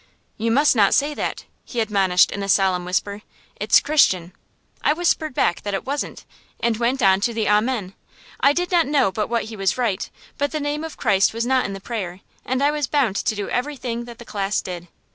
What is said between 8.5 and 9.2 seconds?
did not know